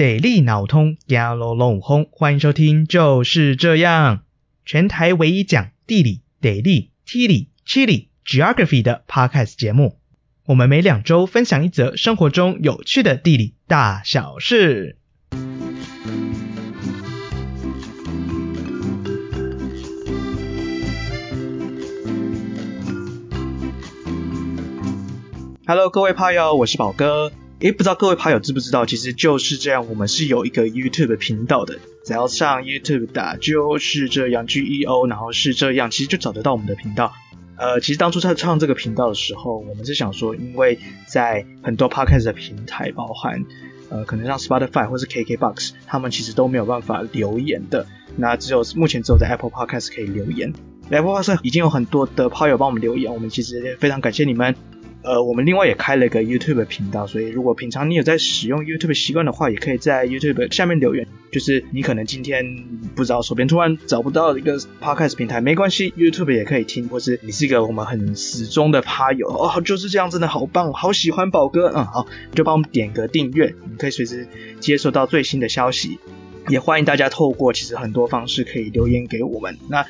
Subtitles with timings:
[0.00, 2.08] 地理脑通，压啰啰轰！
[2.10, 4.22] 欢迎收听，就是这样，
[4.64, 9.98] 全台唯一讲地理、地理、地理、地理、geography 的 podcast 节目。
[10.46, 14.96] 我们每两周分享一则生活中有趣的地理大小事。
[25.66, 27.30] Hello，各位趴友，我是宝哥。
[27.60, 37.12] 诶，不知道各位趴友知不知道，其实就是这样，我们是有一个 YouTube 频道的，只要上 YouTube 打就是这样 G E O，然后是这样，其实就找得到我们的频道。
[37.58, 43.44] 呃，其实当初在创这个频道的时候，我们是想说，因为在很多 Podcast 的平台，包含
[43.90, 47.86] 呃可能像 Spotify 或是 KKBox，他们其实都没有办法留言的，
[48.16, 50.50] 那只有目前只有在 Apple Podcast 可以留言。
[50.88, 54.56] Apple Podcast 已经有很多的趴友帮我们留言，我们其实非常感谢你们。
[55.02, 61.06] 呃，我们另外也开了一个 YouTube 频道，所以如果平常你有在使用 YouTube 习惯的话，也可以在 YouTube 下面留言。
[61.32, 62.44] 就是你可能今天
[62.96, 66.88] 不知道手边突然找不到一个 Podcast 平台，没关系，YouTube 也可以听。
[66.88, 74.26] 或是你是一个我们很始终的趴友哦，就是这样，真的好棒，好喜欢宝哥，嗯，好，就帮我们点个订阅，你可以随时
[74.58, 75.98] 接收到最新的消息。
[76.50, 79.56] 也欢迎大家透过其实很多方式可以留言给我们。
[79.68, 79.86] 那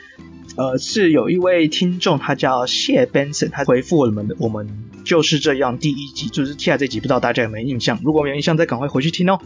[0.56, 4.69] 呃，是有一位听众，他叫谢 Benson，他回复我们的我们。
[5.03, 7.98] 就是这样，第一集就是 TIA 这集，不知道大家有没有印象？
[8.05, 9.41] 如果没有印象，再赶快回去听哦。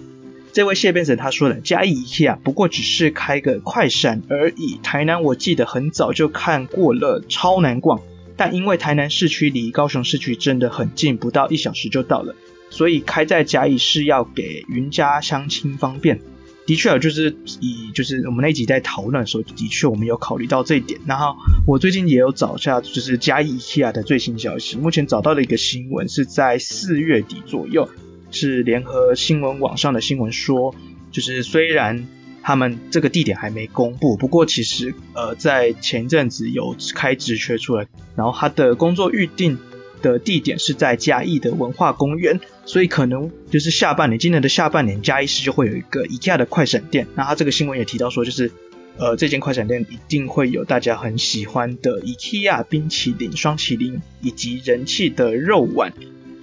[0.53, 4.81] 这位谢变神他说了，嘉义 IKEA 不过只是开个快闪而已。
[4.83, 8.01] 台南我记得很早就看过了，超难逛。
[8.37, 12.35] 但因为台南市区离高雄市区真的很近，不到一小时就到了，
[12.71, 16.21] 所以开在嘉义是要给云家乡亲方便。
[16.67, 20.99] 的确啊，就是以就是我们那一集在讨论的时候，的确我们有考虑到这一点。
[21.07, 24.77] 然后我最近也有找一下，就是嘉义 IKEA 的最新消息。
[24.77, 27.89] 目前找到的一个新闻是在四月底左右，
[28.31, 30.75] 是联合新闻网上的新闻说，
[31.11, 32.07] 就是虽然
[32.43, 39.59] 他们这个地点还没公布，不过其实呃在前阵子有开直缺出来，然后他的工作预定
[40.01, 42.41] 的地点是在嘉义的文化公园。
[42.67, 47.07] 所以可能就是下半年，今年的下半年，加一市就会有一个 IKEA 的快闪店。
[47.15, 48.51] 那他这个新闻也提到说，就是
[48.97, 55.93] 呃，这间快闪店一定会有大家很喜欢的 IKEA 冰淇淋、双淇淋以及人气的肉丸，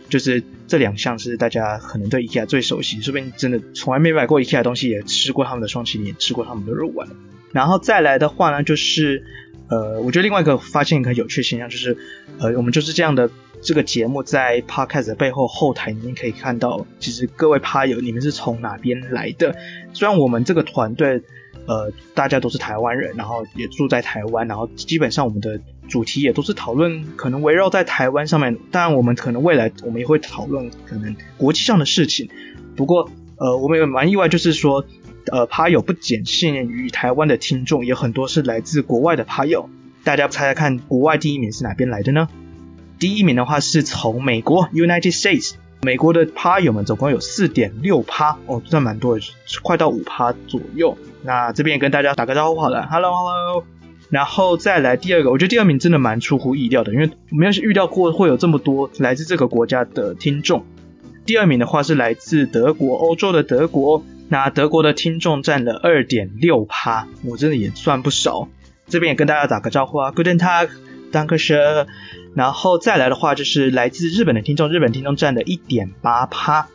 [0.10, 3.02] 就是这两项是大家可能对 IKEA 最熟悉。
[3.02, 7.08] 说不定真的从来没买过 IKEA 的东西，也吃过他们的双淇淋，也吃过他们的肉丸。
[7.52, 9.26] 然后再来的话呢，就是
[9.70, 11.98] 呃，我觉得另外一个发现一个有趣现象，就是
[12.38, 13.32] 呃，我们就是这样的。
[13.62, 19.56] 这个节目在 Podcast 的背后后台里面可以看到，其实各位趴友，你们是从哪边来的？
[19.94, 21.22] 虽然我们这个团队，
[21.68, 28.58] 呃，大家都是台湾人，然后也住在台湾，然后基本上我们的主题也都是讨论可能围绕在台湾上面。
[28.72, 32.30] 当然，我们可能未来我们也会讨论可能国际上的事情。
[32.76, 34.84] 不过，呃，我们也蛮意外，就是说，
[35.32, 39.70] 呃，趴友不仅限于台湾的听众，也很多是来自国外的趴友。
[40.04, 42.28] 大家猜猜看，国外第一名是哪边来的呢？
[43.02, 49.26] 第一名的话是从美国 United States，美国的趴友们总共有四点六趴哦，算蛮多的，
[49.64, 50.96] 快到五趴左右。
[51.24, 53.66] 那这边也跟大家打个招呼好了，Hello Hello。
[54.12, 60.64] 然后再来第二个，我觉得第二名真的蛮出乎意料的，因为没有预料过会有这么多来自这个国家的听众。
[61.26, 68.48] 第二名的话是来自德国，欧洲的德国，那德国的听众占了二点六趴，我真的也算不少。
[68.88, 71.88] 这边也跟大家打个招呼啊，Guten Tag，Dankeschön。
[72.35, 76.67] 然后再来的话，就是来自日本的听众，日本听众占了一点八趴，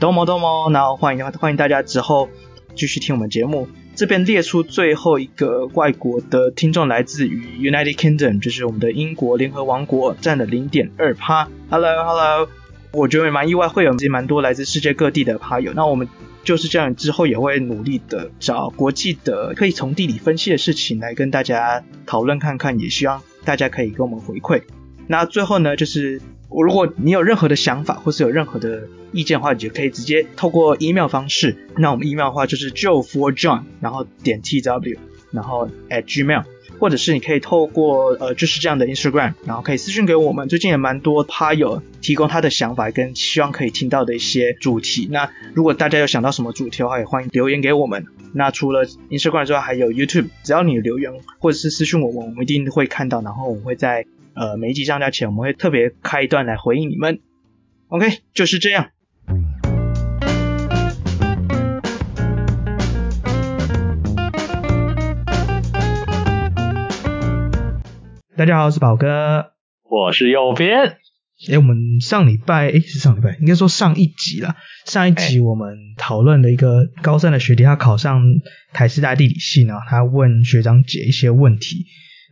[0.00, 2.28] どうもどうも，然后欢迎欢迎大家之后
[2.74, 3.68] 继续听我们节目。
[3.94, 11.46] 这边列出最后一个外国的听众，来自于 United Kingdom，就是我们的英国联合王国，占了零点二趴。
[11.68, 12.48] Hello Hello，
[12.92, 15.74] 我觉得也蛮意外，会有蛮多来自世界各地的趴友。
[15.74, 16.08] 那我们
[16.42, 24.62] 就是这样，之后也会努力的找国际的可以从地理分析的事情来跟大家讨论看看，也希望大家可以给我们回馈。
[25.07, 31.55] 那最后呢，就是我如果你有任何的想法或是有任何的意见的话，你就可以直接透过 email 方式。
[31.77, 34.97] 那我们 email 的话就是 joe for john 然后点 tw，
[35.31, 36.43] 然后 at gmail，
[36.79, 40.49] 或者是你可以透过呃就是这样的 Instagram，然后可以私讯给我们。
[40.49, 45.07] 最近也蛮多趴友提供他的想法跟希望可以听到的一些主题。
[45.09, 48.05] 那如果大家有想到什么主题的话，也欢迎留言给我们。
[48.33, 54.05] 那除了 Instagram 之外，还有 YouTube，只要你留言或者是私讯我们，我们一定会看到，然后我们会在。
[54.39, 57.21] 呃，每一集上架前，我们会特别开一段来回应你们。
[57.87, 58.91] OK，就是这样。
[68.35, 69.53] 大家好，我是宝哥，
[69.89, 70.97] 我是右边。
[71.49, 74.55] 哎，我们上礼拜，哎，是上礼拜，应该说上一集啦。
[74.85, 78.21] 上一集我们讨论的一个高三的学弟，他考上
[78.71, 81.87] 台师大地理系呢，他问学长姐一些问题。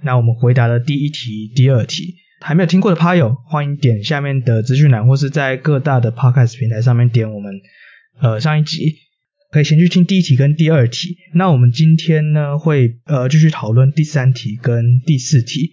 [0.05, 2.15] 那我们回答了第一题、第二题。
[2.39, 7.51] 还没有听过的趴友，欢迎点下面的资讯栏，或是在各大的 podcast 平台上面点我们
[8.21, 8.97] 呃上一集，
[9.51, 11.17] 可以先去听第一题跟第二题。
[11.33, 15.71] 那我们今天呢，会呃继续讨论第三题跟第四题。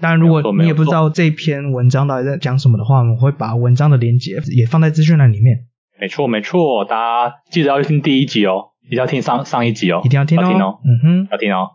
[0.00, 5.66] 当然，如果你也不知道这篇文章到底在讲什么的话，我们会把文章的连接也放在资讯栏里面。
[6.00, 6.96] 没错，没错，大
[7.28, 11.68] 家记得要听第一集哦，一定要听上上一集哦，一定要听哦，要听哦，嗯哼，要听哦，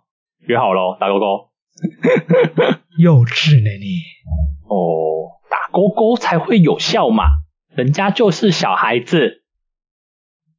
[0.48, 1.55] 约好喽，打勾勾。
[2.98, 4.02] 幼稚呢你？
[4.68, 7.26] 哦，打勾勾才会有效嘛，
[7.76, 9.44] 人家就是小孩子。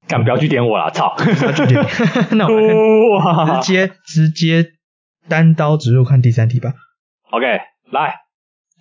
[0.09, 1.17] 敢，不要去点我了，操！
[1.17, 1.85] 不要去点，
[2.39, 4.73] 那我们直接直接
[5.29, 6.75] 单刀直入看第三题吧。
[7.33, 7.45] OK，
[7.91, 8.21] 来，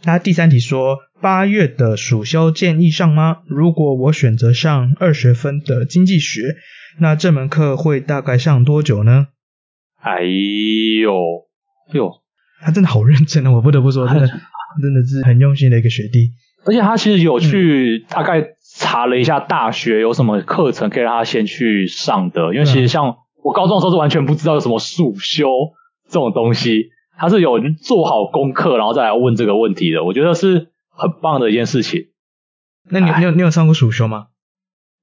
[0.03, 3.37] 他第三题说，八月的暑修建议上吗？
[3.47, 6.41] 如果我选择上二学分的经济学，
[6.99, 9.29] 那这门课会大概上多久呢？
[9.99, 10.19] 哎
[11.01, 11.11] 呦，
[11.89, 12.11] 哎呦，
[12.65, 13.51] 他真的好认真啊！
[13.51, 16.31] 我不得不说，真的真的是很用心的一个学弟。
[16.65, 18.43] 而且他其实有去大概
[18.75, 25.47] 查了一下大学有什么课程可以让他先去上的，因为其实像我高中的时候是完全不知道有什么暑修
[26.07, 26.89] 这种东西。
[27.17, 32.07] 他是有做好功课，然后再来问这个问题的，我觉得是很棒的一件事情。
[32.89, 34.25] 那你你有你有上过暑修吗？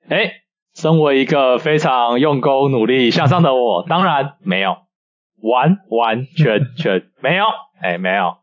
[0.08, 0.32] 哎，
[0.74, 4.76] 身为一个非常用功、努力向上的我，当然没有，
[5.42, 7.44] 完完全全没有。
[7.82, 8.36] 哎，没有，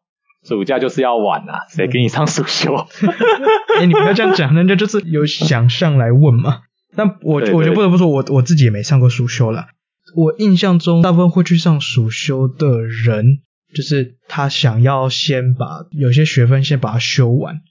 [0.48, 2.76] 暑假就是要玩啊，谁给你上暑修？
[3.80, 6.62] 哎，你不要这样讲，人家就是有想上来问嘛。
[6.96, 9.70] 但我我觉得不得不说，我我自己也没上过暑修啦。
[10.16, 13.40] 我印象中，大部分会去上暑修的人。
[13.72, 17.62] 就是他想要先把有些学分先把它修完，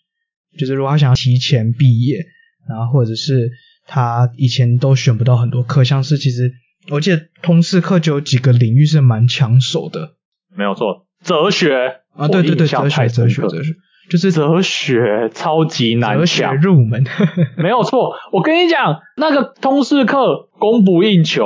[0.56, 2.24] 就是如果他想要提前毕业，
[2.68, 3.50] 然后或者是
[3.84, 6.52] 他以前都选不到很多课，像是其实
[6.90, 10.14] 我记得通识课就有几个领域是蛮抢手的，
[10.56, 13.74] 没有错，哲学啊，对对对，哲学哲学哲学，
[14.10, 17.04] 就是哲学超级难学入门，
[17.58, 21.44] 没有错，我跟你讲，那个通识课供不应求，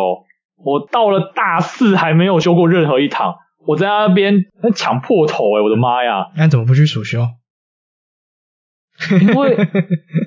[0.57, 3.35] 我到了大四还没有修过任何一堂。
[3.65, 6.33] 我在那边抢破头哎、欸、我的妈呀！
[6.37, 7.29] 那怎么不去暑修？
[9.21, 9.57] 因为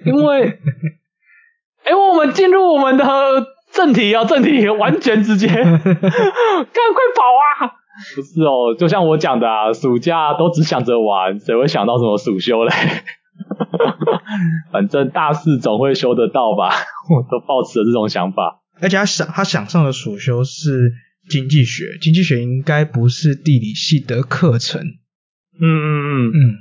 [0.06, 0.48] 因为，
[1.84, 3.04] 哎、欸，我们进入我们的
[3.76, 7.72] 正题啊，正题完全直接， 赶快跑啊！
[8.16, 12.72] 不是哦，就像我讲的啊，暑假都只想着玩，谁会想到什么暑修嘞？
[14.72, 16.70] 反正大四总会修得到吧，
[17.10, 18.62] 我都抱持了这种想法。
[18.82, 20.94] 而且他想他想上的暑修是。
[21.28, 24.80] 经济学，经济学应该不是地理系的课程。
[25.60, 26.54] 嗯嗯嗯嗯。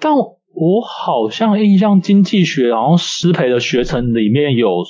[0.00, 4.82] 但我好像印象经济学好像师培的学程里面有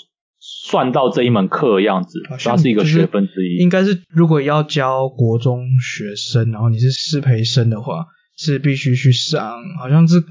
[0.68, 3.56] 算到这一门课的样子，它是一个学分之一。
[3.56, 8.06] 应该是如果要教国中学生，然后你是师培生的话，
[8.36, 10.22] 是必须去上，好像是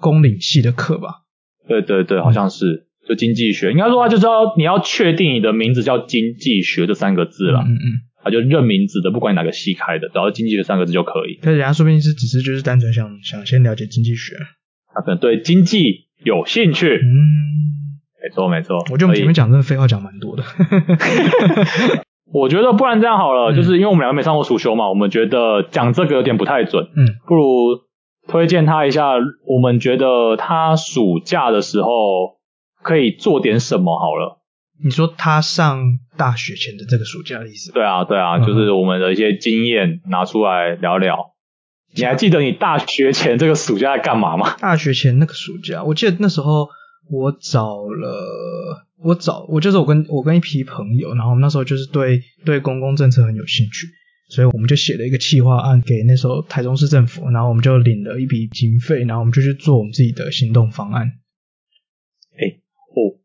[0.00, 1.22] 公领系的课吧？
[1.66, 2.86] 对对对，好像是。
[3.08, 7.60] 就经济学，应该说它就是要你要确定你的名字叫经济学这三个字了。
[7.66, 7.86] 嗯嗯。
[8.22, 11.36] 他就认名字的，不管你哪个系开的，只要经济学三个字就可以。
[11.40, 14.36] 可是人家说不定是只是就是单纯想想先了解经济学，
[14.92, 16.86] 他可能对经济有兴趣。
[16.86, 17.08] 嗯，
[18.22, 18.78] 没错没错。
[18.90, 20.42] 我觉得我们前面讲真的废话讲蛮多的。
[22.30, 26.88] 我觉得不然这样好了，嗯、就是因为我们两个没上过暑修嘛，我们觉得讲这个有点不太准。
[26.94, 27.42] 嗯，不如
[28.26, 29.12] 推荐他一下，
[29.46, 31.88] 我们觉得他暑假的时候
[32.82, 34.42] 可以做点什么好了。
[34.84, 35.80] 你说他上
[36.18, 37.72] 大学前的这个暑假的意思？
[37.72, 41.32] 对啊，对啊，就是我们的一些经验拿出来聊聊。
[41.96, 44.54] 你还记得你大学前这个暑假在干嘛吗？
[44.60, 46.68] 大学前那个暑假，我记得那时候
[47.10, 53.86] 我找了，我找我就是我跟我跟一批朋友，然后我们那时候就是对对公共政策很有兴趣，
[54.28, 61.12] 所以我们就写了一个企划案给那时候台中市政府，然后我们就领了一笔经费，然后我们就去做我们自己的行动方案。
[62.36, 62.58] 哎，
[62.94, 63.18] 哦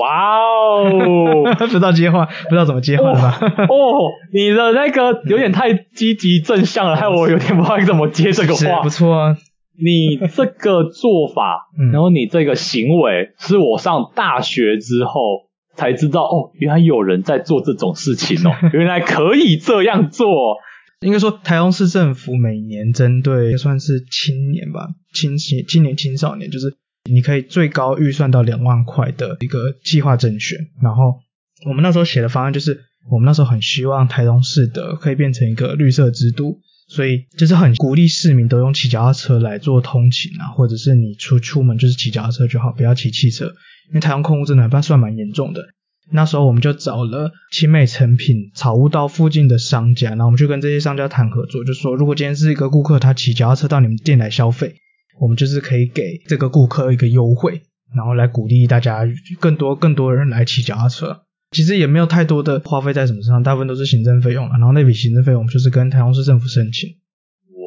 [0.00, 1.54] 哇哦！
[1.58, 3.12] 不知道接话，不知道怎么接话？
[3.12, 8.82] 哦，你的那个有点太积极正向了，害我有点不知道怎么接这个话。
[8.82, 9.36] 不错啊，
[9.76, 15.20] 你这个做法， 然后你这个行为，是我上大学之后
[15.74, 20.28] 才知道哦，原来有人在做这种事情哦， 原来可以这样做。
[21.00, 26.76] 应该说，台中市政府每年针对算是青年吧，青青青年青少年，就是。
[27.06, 31.20] 你可以最高预算到两万块的一个计划甄选，然后
[31.68, 43.46] 我们那时候写的方案就是，我们那时候很希望台中市的可以变成一个绿色之都，所以就是很鼓励市民都用骑脚踏车来做通勤啊，或者是你出出门就是骑脚踏车就好，不要骑汽车，
[43.88, 45.62] 因为台湾空污真的还算蛮严重的。
[46.12, 54.74] 那时候我们就找了清美成品草悟道附近的商家，然后我们就跟这些商家谈合作，就说如果今天是一个顾客，他骑脚踏车到你们店来消费，
[55.18, 57.62] 我们就是可以给这个顾客一个优惠，
[57.96, 59.00] 然后来鼓励大家
[59.40, 61.23] 更多更多人来骑脚踏车。
[61.54, 64.50] 其实也没有太多的花费在什么上，大部分都是行政费用了。
[64.58, 66.90] 然后那笔行政费用就是跟台中市政府申请。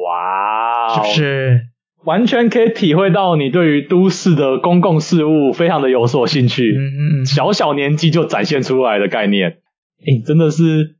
[0.04, 1.62] 哇，是不是？
[2.04, 6.72] 完全可以体会到你对于都市的公共事务非常的有所兴趣。
[6.76, 7.26] 嗯嗯嗯。
[7.26, 9.58] 小小年纪就展现出来的概念，
[10.06, 10.96] 诶，真的是，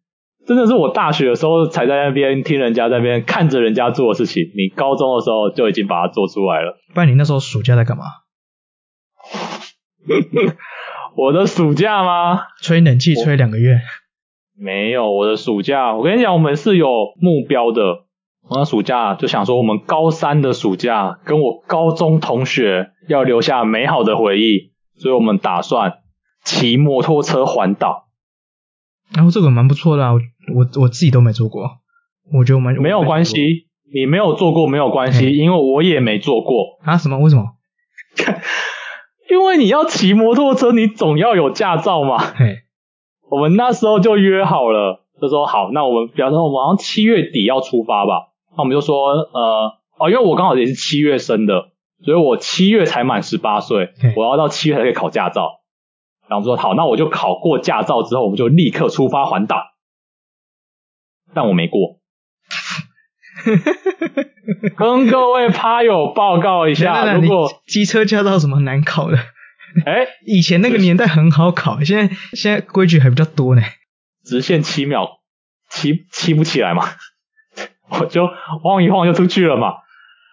[0.47, 6.77] 真的是我大学的时候才在那边听人家在那边看着人家做的事情，你高中的时候就已经把它做出来了。
[6.93, 8.05] 不然你那时候暑假在干嘛？
[11.19, 12.43] 我的暑假吗？
[12.63, 13.81] 吹冷气吹两个月？
[14.57, 16.87] 没有，我的暑假，我跟你讲，我们是有
[17.21, 18.05] 目标的。
[18.49, 25.95] 我的暑假就想说，我们高三的暑假跟我高中同学要留下美好的回忆，所以我们打算
[26.45, 28.07] 骑摩托车环岛。
[29.13, 30.21] 然后这个蛮不错的啊，我
[30.55, 31.69] 我我自己都没做过，
[32.33, 36.97] 我觉得我们没有关系，你没有做过没有关系，因为我也没做过啊。
[36.97, 37.19] 什么？
[37.19, 37.58] 为什么？
[39.29, 42.19] 因为你要骑摩托车，你总要有驾照嘛。
[42.19, 42.63] 嘿，
[43.31, 48.29] 我们那时候就约好了，就说好，那我们比方说我们好像七月底要出发吧。
[48.57, 51.69] 那我们就说，呃，哦，因为我刚好也是七月生的，
[52.03, 55.61] 所以我七月才满十八岁，我要到七月才可以考驾照。
[56.27, 59.63] 然后我说好，那我就考过驾照之后，我们就立刻出发环岛。
[61.35, 61.98] 但我没过。
[64.77, 69.19] 跟各位趴友报告一下，如果机车驾照有什么难考的？
[69.85, 73.63] 哎、欸， 以前那个年代很好考，现在现在规矩还比较多呢。
[74.25, 75.09] 直线七秒，
[75.69, 76.85] 骑骑不起来嘛，
[78.01, 78.29] 我就
[78.63, 79.75] 晃一晃就出去了嘛。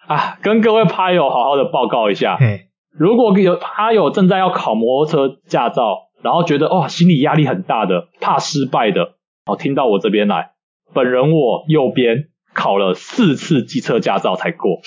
[0.06, 9.14] 啊，跟各位趴友好好的报告一下，嘿，如果有趴友正在要考摩托车驾照，然后觉得哇、哦、心理压力很大的，怕失败的，
[9.46, 10.52] 哦，听到我这边来，
[10.94, 12.28] 本人我右边。
[12.56, 14.80] 考了四次机车驾照才过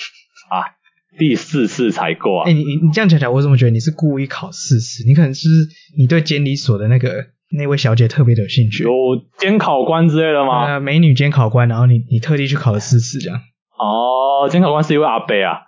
[0.50, 0.74] 啊，
[1.16, 2.44] 第四次才过啊！
[2.46, 5.04] 哎、欸，你你你这样讲讲，我怎么觉得你是故意考四次？
[5.06, 5.48] 你可能是
[5.96, 8.90] 你对监理所的那个那位小姐特别的有兴趣，有
[9.38, 10.66] 监考官之类的吗？
[10.66, 13.38] 呃，美女监考官，然后你你特地去考了四次这样。
[13.78, 15.62] 哦，监考官是一位阿伯啊，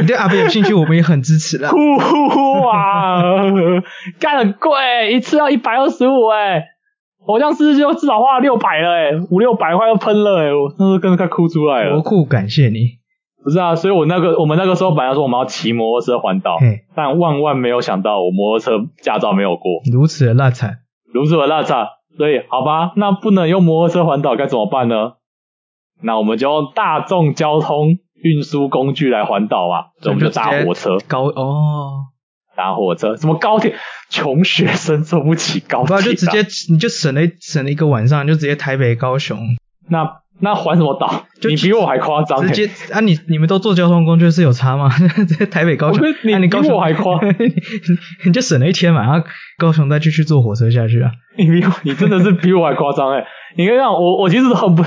[0.00, 1.70] 你对阿伯有兴趣， 我们也很支持啦。
[2.64, 3.22] 哇，
[4.18, 6.64] 干很贵，一次要一百二十五哎。
[7.26, 11.92] 我这样是就至少花了六百了哎，五六百块要喷了哎，我那时候跟着快哭出来了。
[11.94, 12.98] 国库感谢你。
[13.42, 16.58] 不是啊，所以我那个我们那个时候本来说我们要骑摩托车环岛，
[16.94, 20.78] 但万万没有想到我摩托车驾照没有过，如此的烂惨，
[21.12, 21.86] 如此的烂惨。
[22.18, 25.12] 所以好吧，那不能用摩托车环岛该怎么办呢？
[26.02, 30.98] 那我们就用大众交通运输工具来环岛啊，所以我们就搭火车。
[31.08, 32.06] 高哦。
[32.56, 33.74] 搭火车，什么高铁？
[34.08, 39.38] 穷学生坐不起高铁，就直接你就省了省了一个晚上，就直接台北高雄。
[39.88, 41.26] 那那环什么岛？
[41.42, 42.46] 你比我还夸张。
[42.46, 44.88] 直接啊，你你们都坐交通工具是有差吗？
[44.98, 47.20] 直接台北高雄，你、啊、你比我还夸，
[48.24, 49.26] 你就省了一天嘛，然后
[49.58, 51.12] 高雄再继续坐火车下去啊。
[51.36, 53.24] 你比我，你真的是比我还夸张诶。
[53.56, 54.84] 你看我我其实很不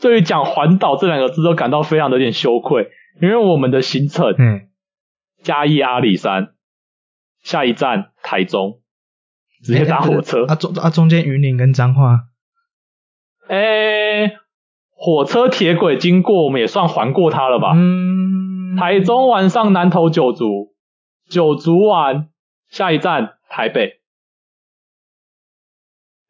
[0.00, 2.88] 对于讲环岛这两个字都感到非常的有点羞愧，
[3.20, 4.68] 因为我们的行程，嗯，
[5.42, 6.51] 嘉义阿里山。
[7.42, 8.80] 下一站台中，
[9.62, 10.46] 直接搭火车。
[10.46, 12.20] 欸、啊中啊中间云林跟彰化，
[13.48, 14.36] 诶、欸、
[14.90, 17.72] 火车铁轨经过，我们也算环过它了吧？
[17.74, 18.76] 嗯。
[18.76, 20.74] 台中晚上南投九族，
[21.28, 22.28] 九族完
[22.70, 24.00] 下一站台北。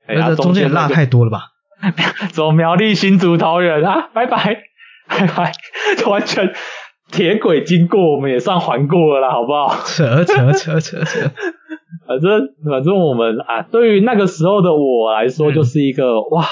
[0.07, 1.51] 哎、欸、呀，中间落太多了吧？
[2.33, 4.63] 走苗栗新竹桃园啊，拜拜
[5.07, 5.53] 拜拜，
[6.11, 6.53] 完全。
[7.13, 9.69] 铁轨经过，我们也算环过了啦，好不好？
[9.85, 11.21] 扯扯扯扯扯，
[12.09, 16.45] 反正反正我们啊，对于那个时候的我来说，就是一个、嗯、哇，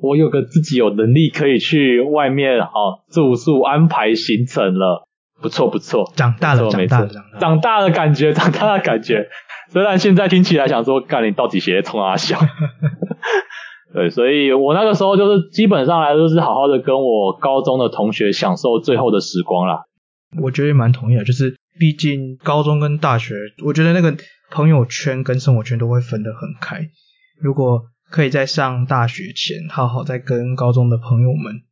[0.00, 2.68] 我有个自己有能力可以去外面啊
[3.10, 5.06] 住宿安排行程了，
[5.42, 7.08] 不错不错，长大了，长大了，
[7.40, 9.28] 长大的感觉， 长大的感觉。
[9.70, 12.38] 虽然现在听起来想说，干你到底写冲阿小？
[13.92, 19.84] 对，所以我那个时候就是基本上来说是好好的跟我高中的同学享受最后的时光啦。
[20.36, 24.16] 我觉得也蛮同意的，就是毕竟高中跟大学，我觉得那个
[24.50, 26.90] 朋友圈跟生活圈都会分得很开。
[27.40, 31.62] 如果可以在上大学前好好再跟高中的朋友们，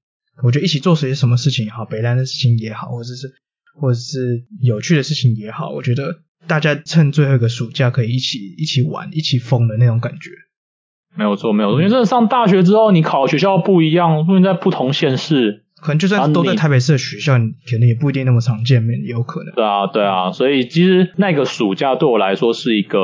[0.42, 3.34] 我觉得一起做些什么事情也好，北烂的事情也好，或者是
[3.78, 10.30] 或者是有趣的事情也好，我觉得大家趁最后一个暑假可以一起一起玩、一起疯的那种感觉。
[11.14, 15.65] 没有错，没有错，因为真的上大学之后，你考学校不一样，因为在不同县市。
[15.86, 19.54] 可能就算都在台北市的学校，啊、你可能也不一定那么常见面，也有可能。
[19.54, 22.98] 对啊，对啊，所以其实那个暑假对我来说是一个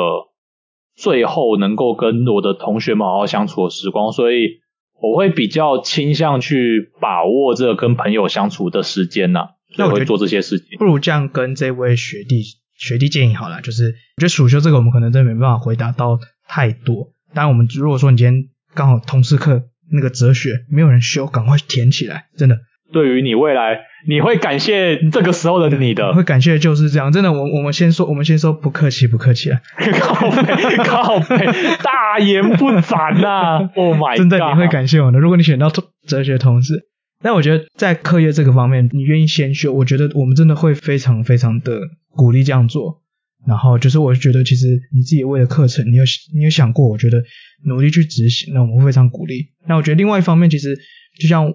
[0.96, 4.58] 最后能够跟我的同学们好好相处的时光，所以
[5.00, 9.48] 我会比较倾向去把握这个跟朋友相处的时间呐、啊，
[9.78, 10.66] 那我会做这些事情。
[10.76, 12.42] 不如这样跟这位学弟
[12.76, 17.12] 学弟建议好了，就是我觉得暑修这个我们可能真的没办法回答到太多。
[17.32, 19.68] 当然，我们如果说你今天刚好通识课。
[19.94, 22.24] 那个哲学没有人修，赶快填起来！
[22.38, 22.56] 真的，
[22.92, 27.10] 对于你未来，你会感谢这个时候的你的，会感谢就是这样。
[27.10, 29.60] 真的，我我们先说，我们先说不客气，不客气啊！
[30.00, 31.46] 靠背靠背，
[31.82, 34.18] 大言不惭呐、啊！Oh my god！
[34.18, 35.18] 真的你会感谢我的。
[35.18, 35.72] 如果你选到
[36.06, 36.86] 哲学同志，
[37.22, 41.80] 但我觉得在课业这个方面，你愿意先修，我觉得我们真的会非常非常的
[42.10, 43.00] 鼓励这样做。
[43.44, 47.24] 然后就是，我觉得其实你自己为了课程，你有你有想过，我觉得
[47.64, 49.48] 努力去执行，那我们会非常鼓励。
[49.66, 50.78] 那我觉得另外一方面，其实
[51.18, 51.52] 就像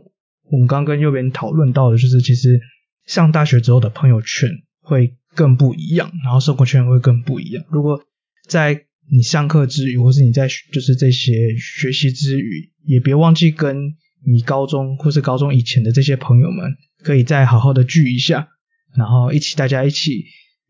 [0.50, 2.60] 我们刚跟右边讨论到的，就是其实
[3.06, 4.50] 上大学之后的朋友圈
[4.82, 7.63] 会更不一样，然后生活圈会更不一样。
[7.70, 8.01] 如果
[8.48, 18.50] 在你上课之余，或是你在就是这些学习之余，也别忘记跟你高中或是高中以前的这些朋友们，可以再好好的聚一下，
[18.96, 20.25] 然后一起大家一起。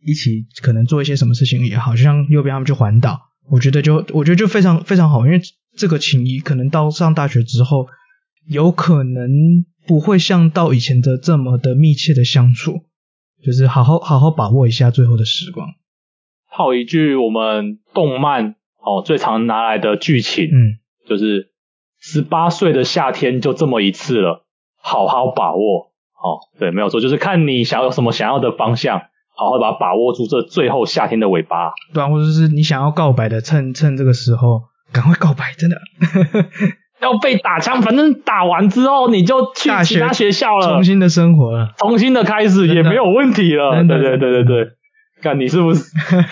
[0.06, 3.20] 一起可能做一些什么事情也好，就像右边他们去环岛，
[3.50, 5.42] 我觉得就我觉得就非常非常好，因为
[5.76, 7.88] 这个情谊可能到上大学之后，
[8.48, 9.30] 有可能
[9.86, 12.84] 不会像到以前的这么的密切的相处，
[13.44, 15.68] 就是好好好好把握一下最后的时光。
[16.52, 21.52] 套一句我们动漫哦最常拿来的剧情，嗯，就是
[22.00, 24.46] 十八岁的夏天就这么一次了，
[24.82, 25.92] 好好把握。
[26.18, 29.02] 哦，对，没有错，就是看你想要什么想要的方向。
[29.40, 35.78] 好好把把握住这最后夏天的尾巴，对啊，或者是你想要告白的，趁趁这个时候赶快告白，真的
[37.02, 43.84] 要被打枪，反正打完之后你就去其他学校了，重新的生活了，重新的开始也没有问题了。
[43.84, 44.68] 对对对对对，
[45.22, 45.84] 看你是不是？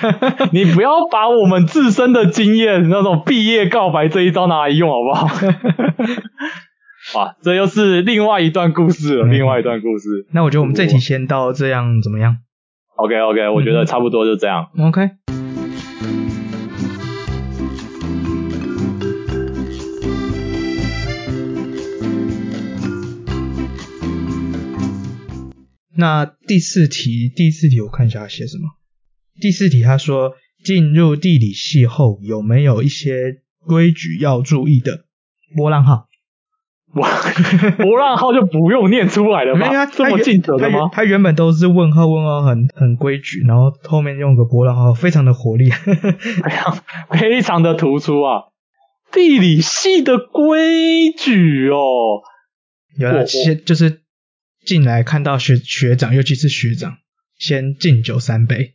[0.51, 5.27] 你不要把我们自身的经验那种毕业告白这一招拿来用好不好？
[7.19, 10.25] 哇，这又是另外一段故事了，另外一段故事。
[10.33, 12.37] 那我觉得我们这题先到这样怎么样
[12.95, 14.69] ？OK OK，我觉得差不多就这样。
[14.75, 15.11] 嗯、OK。
[25.97, 28.63] 那第四题，第四题我看一下他写什么。
[29.39, 35.05] 第四题他说，进入地理系后有没有一些规矩要注意的？
[35.55, 36.07] 波浪号。
[36.95, 37.09] 哇，
[37.77, 39.85] 波浪号就不用念出来了吗？
[39.87, 40.89] 这么尽责的吗？
[40.93, 46.77] 他原本都是问号，问号很很规矩，然后后面用个波浪号，非常的活力， 非常
[47.11, 48.43] 非常的突出啊！
[49.11, 52.21] 地理系的规矩哦，
[52.97, 54.01] 有了，先就是
[54.65, 56.97] 进来看到学学长，尤其是学长，
[57.37, 58.73] 先敬酒三杯。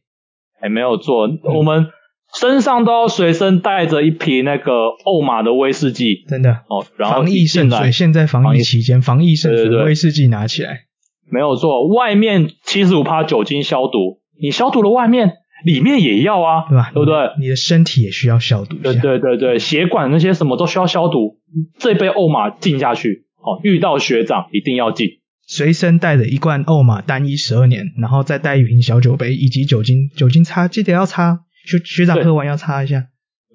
[0.61, 1.89] 哎，没有错，嗯、我们。
[2.33, 4.73] 身上都要随身带着一瓶那个
[5.05, 6.87] 欧玛的威士忌，真的哦。
[6.97, 10.83] 然后防疫圣水，现在防疫期间，防疫圣水威士忌拿起来，
[11.29, 11.89] 没有错。
[11.89, 15.33] 外面七十五趴酒精消毒，你消毒了外面，
[15.65, 16.93] 里面也要啊，对吧？
[16.95, 17.17] 对不对？
[17.41, 18.77] 你的身体也需要消毒。
[18.77, 21.41] 对对对对，血管那些什么都需要消毒。
[21.81, 25.09] 这杯欧玛敬下去，哦，遇到学长一定要敬。
[25.53, 31.41] 随身带着一罐欧玛单一十二年，然后再带一瓶小酒杯以及酒精，酒精擦记得要擦。
[31.67, 33.07] 学学长喝完要擦一下，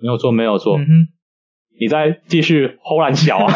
[0.02, 0.78] 没有错，没有错。
[0.78, 1.08] 嗯哼，
[1.80, 3.54] 你再继续齁烂小啊！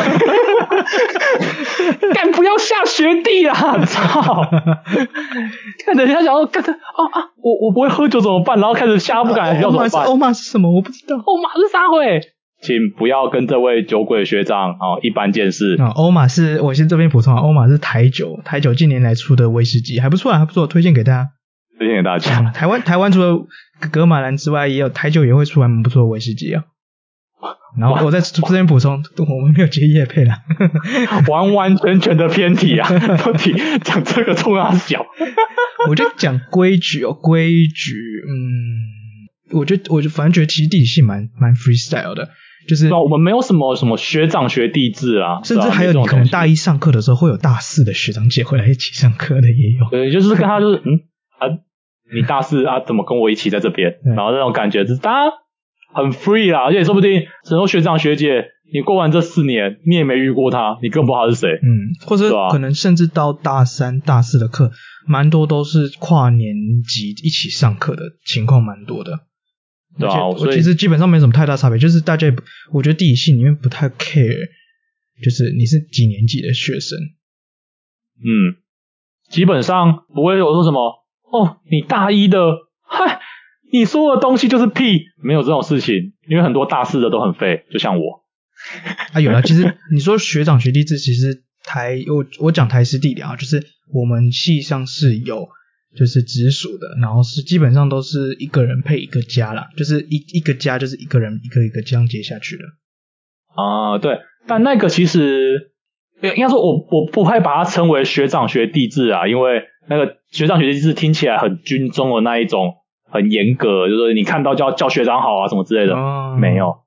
[2.16, 3.86] 干不要吓学弟啊！
[3.86, 4.42] 操！
[5.86, 6.78] 看人家想要干他啊
[7.12, 7.30] 啊！
[7.44, 8.58] 我我不会喝酒怎么办？
[8.60, 10.06] 然后开始吓不敢要怎么办？
[10.06, 10.72] 欧玛是什么？
[10.72, 11.22] 我不知道。
[11.26, 12.22] 欧玛是啥会？
[12.62, 15.76] 请不要跟这位酒鬼学长哦一般见识。
[15.82, 21.30] 啊，欧玛是我先这边补充啊，欧玛是台酒，台酒近年来出的威士忌还不错啊，还不错，推荐给大家。
[21.78, 22.52] 推荐给大家。
[22.52, 23.48] 台湾台湾除了
[23.92, 26.64] 格马兰之外，也有台酒也会出还蛮不错的威士忌啊。
[27.80, 30.40] 然后我在这边补充，我们没有接叶配啦，
[31.30, 32.90] 完完全全的偏题啊！
[33.24, 35.06] 到底讲这个冲三小？
[35.88, 37.94] 我就讲规矩哦，规矩，
[38.28, 42.30] 嗯，我觉得我就反正觉得其实地理系蛮蛮 freestyle 的，
[42.70, 51.02] 就是我们没有什么什么学长学弟制啊，甚至还有你可能大一上课的时候会有大四的学长姐回来一起上课的也有，对，就是跟他就是嗯。
[51.40, 51.48] 啊，
[52.14, 53.94] 你大四啊，怎么跟我一起在这边？
[54.16, 55.32] 然后那种感觉就是，大家
[55.94, 61.50] 很 free 啦，而且说不定很多学长学姐，你过完这四年，你也没遇过他，你更不知道他是谁。
[61.64, 64.72] 嗯，或者可能甚至到大三、大四的课，
[65.08, 66.54] 蛮多都是跨年
[66.86, 69.12] 级一起上课的情况，蛮多的。
[69.98, 72.28] 对啊，我其实基本上没什么太大差别，就是大家
[72.72, 74.50] 我觉得地理系里面不太 care，
[75.24, 76.98] 就是你是几年级的学生。
[78.22, 78.58] 嗯，
[79.30, 82.40] 基本上不会有说什么哦，你大一的，
[82.82, 83.20] 嗨，
[83.72, 88.26] 你说的东西就是屁，没有这种事情，因为很多大四的都很废，就像我。
[89.14, 95.48] 啊，有了，其实你说学长学弟制，其实台我我讲台师地理啊，就是我们系上是有
[95.96, 102.64] 就是直属的，然后是基本上都是一个人配一个家啦，就是一一个家就是一个人一个一个这样接下去的。
[103.56, 105.72] 啊，对，但那个其实
[106.22, 112.76] 应该说我我不会把它称为学长学弟制啊，因为那个学长学弟制听起来很军中的那一种，
[113.10, 116.80] 很严格，就是你看到叫叫学长好啊什么之类的，哦、没有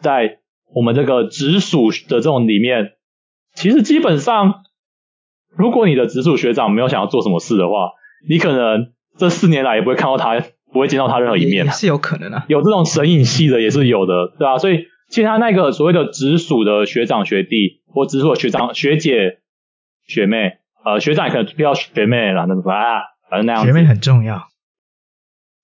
[0.00, 0.38] 在。
[0.74, 2.92] 我们这个直属的这种里面，
[3.54, 4.64] 其实基本上，
[5.56, 7.92] 如果你的直属学长没有想要做什么事的话，
[8.26, 10.40] 你可能这四年来也不会看到他，
[10.72, 11.66] 不会见到他任何一面。
[11.66, 14.56] 也是有可能啊，有这种神隐系的也是有的，对吧？
[14.58, 19.38] 所以其实他那个所谓的直属的学长学弟，或直属的学长学姐
[20.06, 23.00] 学妹，呃，学长也可能比较学妹啦，那怎么办啊？
[23.30, 23.64] 反正那样。
[23.64, 24.48] 学妹很重要。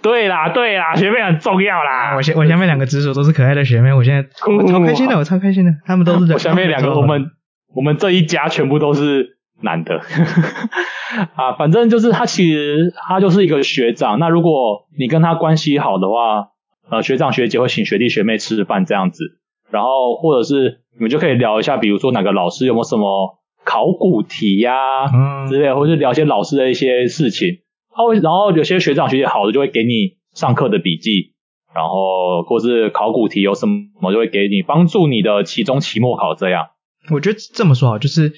[0.02, 2.14] 对啦，对啦，学妹很重要啦。
[2.14, 5.72] 我前我前面两个直属都是可爱的学妹，我现在我超开心的，我超开心的。
[5.86, 7.30] 他们都是我前面两个， 我们
[7.74, 10.00] 我们这一家全部都是男的
[11.36, 11.52] 啊。
[11.58, 14.18] 反正就是他其实他就是一个学长。
[14.18, 16.48] 那如果你跟他关系好的话，
[16.90, 19.24] 呃，学长学姐会请学弟学妹吃饭这样子，
[19.70, 25.06] 然后或者是你们就可以聊一下，比如说哪个老师有没有什么考古题呀、
[25.48, 27.60] 之类，或者是聊一些老师的一些事情。
[27.96, 31.32] 他会，然后有些学长学姐好的就会给你上课的笔记，
[31.74, 36.66] 然后或是考古题有什么就会给你帮助你的期中、期末考这样。
[37.12, 38.32] 我觉得这么说啊，就是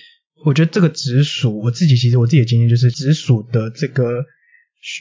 [0.47, 4.25] 我觉得这个直属，我自己其实我自己的经验就是直属的这个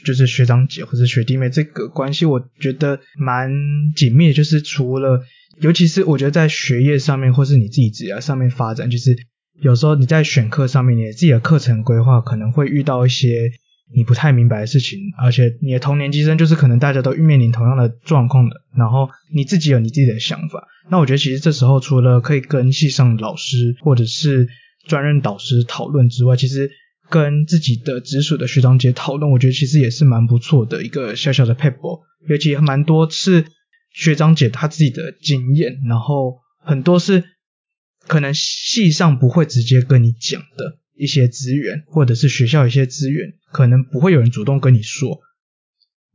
[0.04, 3.50] 就是学长姐或者学弟妹这个关系，我觉得蛮
[3.94, 4.32] 紧密。
[4.32, 5.22] 就是除了，
[5.60, 9.16] 尤其是我觉得在学业上面或是你自己职业上面发展，就是
[9.62, 13.52] 有时候你在选课上面，你自己的课程规划可能会遇到一些。
[13.94, 20.66] 你不太明白的事情，而且你的同年级生就是可能大家都面临同样的状况的，然后你自己有你自己的想法。
[20.90, 24.48] 那我觉得其实这时候除了可以跟系上老师或者是
[24.86, 26.70] 专任导师讨论之外，其实
[27.10, 32.00] 跟自己的直属的学长姐讨论，我觉得其实也是蛮不错的一个小小的撇步。
[32.28, 33.44] 尤其蛮多是
[33.92, 37.24] 学长姐她自己的经验，然后很多是
[38.06, 40.78] 可能系上不会直接跟你讲的。
[40.98, 45.20] 一些资源，或者是学校一些资源，可能不会有人主动跟你说。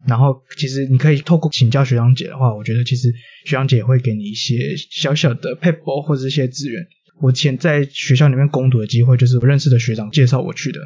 [0.07, 3.13] 然后，其实你可以透过请教学长姐的话，我觉得其实
[3.45, 6.87] 学长姐也会给你一些小小的撇步或者一些资源。
[7.21, 10.79] 我前在学校里面攻读的机会，就是我认识的学长介绍我去的。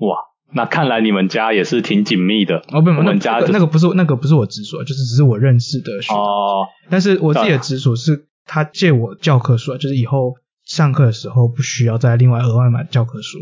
[0.00, 0.16] 哇，
[0.54, 2.62] 那看来你们家也是挺紧密的。
[2.72, 6.18] 哦，不，我们家、就是、那个不是那个不是我直属，就是只是我认识的学长。
[6.18, 6.66] 哦。
[6.90, 10.34] 但是我自己的直属是他借我教科书，就是以后。
[10.68, 13.38] 上课的时候不需要再另外额外买教科书。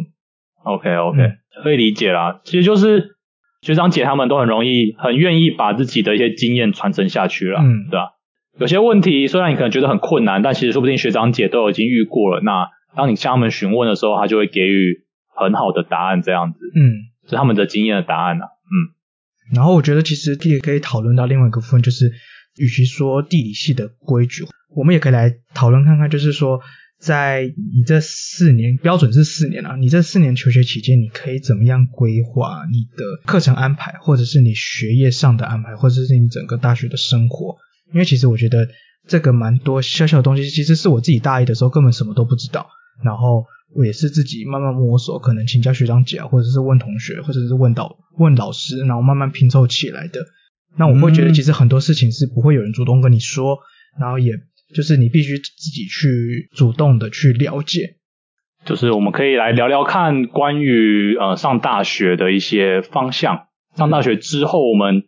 [0.63, 1.33] OK OK，嗯，
[1.65, 2.41] 可以理解啦。
[2.45, 3.17] 其实就是
[3.63, 8.11] 学长姐他们都很容易、很愿意把自己的一些经验传承下去了，嗯，对吧？
[8.59, 12.41] 有些问题虽然你可能觉得很困难，但其实说不定学长姐都已经遇过了。
[12.43, 19.55] 那当你向他们询问的时候，他就会给予很好的答案，这样子，嗯，是他们的经验的答案啦，嗯。
[19.55, 22.11] 然后我觉得其实也可以讨论到另外一个部分，就是
[22.59, 26.61] 与其说地理系的规矩，我们也可以来讨论看看，就是说。
[26.99, 27.43] 在
[27.75, 37.59] 你这四年，标准是四年啊，你这四年求学期间，你可以怎么样规划你的课程安排，或者是你学业上的安排，或者是你整个大学的生活？
[37.93, 38.69] 因为其实我觉得
[39.07, 42.67] 这个蛮多小小的东西，其实是我自己大一的时候根本什么都不知道，
[43.05, 43.45] 然后
[43.75, 50.21] 我也是自己慢慢摸索，可能请教学长姐啊，或者是问同学，或者是问导问老师，然后慢慢拼凑起来的。
[50.77, 53.59] 那我会觉得其实很多事情是不会有人主动跟你说，
[54.01, 54.33] 然后也。
[54.75, 57.99] 就是你必须自己去主动的去了解，
[58.65, 63.47] 就是我们可以来聊聊看关于呃上大学的一些方向。
[63.77, 65.05] 上大学之后，我们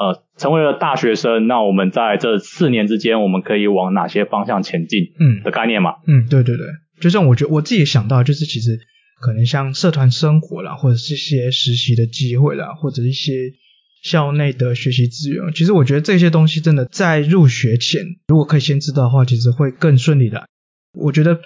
[0.00, 5.12] 呃成为了大学生，那我们在这四年之间，我们可以往哪些方向前进？
[5.20, 5.96] 嗯，的概念嘛。
[6.06, 6.66] 嗯，对对对，
[7.00, 8.80] 就像我觉得我自己想到，就是其实
[9.20, 13.52] 可能像社团生活啦，或者是一些实习的机会啦，或者一些。
[14.02, 20.48] 校内的学习资源，其实我觉得这些东西真的在入学前，如果可以先知道的话，其实会更顺利的。
[20.98, 21.38] 我觉得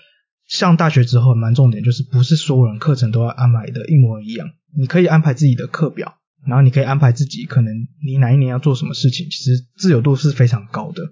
[0.46, 6.14] 上大学之后蛮重点，就是不是所有人课程都要安排的一模一样，你可以安排自己的课表，
[6.46, 7.72] 然后你可以安排自己可能
[8.06, 11.02] 你哪一年要做什么事情，其实自由度是非常高的。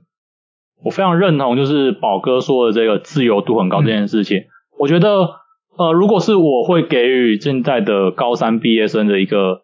[0.82, 4.42] 我非常认同，就是宝哥说的这个自由度很高这件事情。
[4.78, 5.28] 我觉得，
[5.76, 9.62] 呃，如果是我会给予现在的高三毕业生的一个。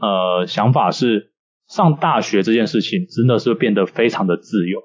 [0.00, 1.30] 呃，想法是
[1.68, 4.80] 上大学这件事情真的是变得非常的自由。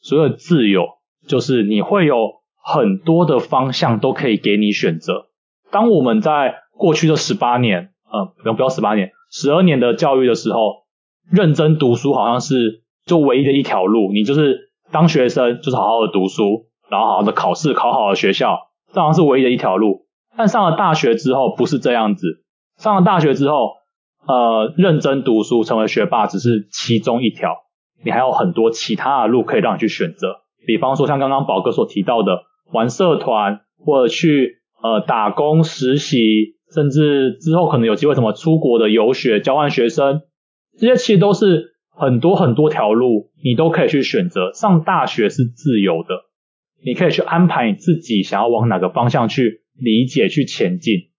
[0.00, 0.86] 所谓自由，
[1.26, 2.14] 就是你会有
[2.62, 5.26] 很多的方向都可以给你选择。
[5.72, 10.84] 当我们在过去的十八年，呃，不用不要十八年，十二年的教育的时候，
[11.30, 18.58] 认真读书好像是就唯一的一条路，你就是当学生就是好好的读书，然后好好的考试，考好了学校，
[18.92, 20.06] 这好像是唯一的一条路。
[20.36, 22.44] 但上了大学之后不是这样子，
[22.78, 23.74] 上了大学之后，
[24.26, 27.54] 呃，认真读书成为学霸只是其中一条，
[28.04, 30.36] 你还有很多其他的路可以让你去选择。
[30.66, 40.22] 比方说像刚刚宝哥所提到的，玩社团或者去呃打工实习，甚至之后可能有机会什么出国的游学交换学生，
[40.78, 44.52] 这些其实都是很多很多条路，你都可以去选择。
[44.52, 46.08] 上大学是自由的，
[46.84, 51.10] 你可以去安排你自己想要往哪个方向去理解、去前进。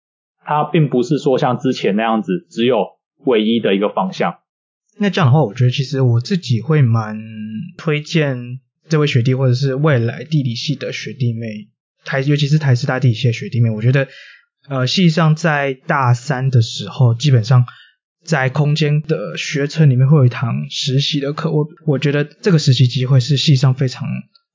[0.44, 2.86] 它并不是说像之前那样子只有
[3.26, 4.36] 唯一的一个方向。
[4.98, 7.18] 那这样的话，我觉得其实我自己会蛮
[7.78, 11.68] 推荐这位学弟，或者是未来地理系的学弟妹，
[12.06, 14.08] 台尤其是台师大地理系的学弟妹，我觉得。
[14.70, 17.66] 呃，系上在大三的时候，基本上
[18.24, 21.52] 在空间的学程里面会有一堂实习的课。
[21.52, 24.08] 我我觉得这个实习机会是系上非常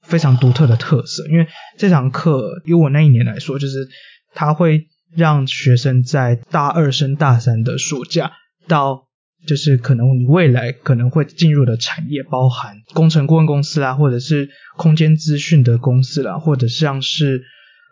[0.02, 3.88] 非常独特的特色，因为这堂课，以我那一年来说，就是
[4.32, 8.30] 它会让学生在大二升大三的暑假，
[8.68, 9.08] 到
[9.46, 17.42] 就是可能你未来可能会进入的产业，包含工程顾问公司啦，或者是空间资讯的公司啦，或者像是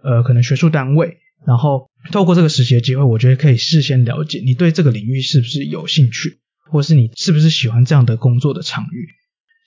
[0.05, 1.19] 呃可能学术单位。
[1.47, 6.39] 然后透过这个实习的机会，我觉得可以事先了解你对这个领域是不是有兴趣，
[6.71, 9.09] 或是你是不是喜欢这样的工作的场域。